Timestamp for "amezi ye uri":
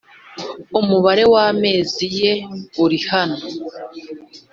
1.47-2.99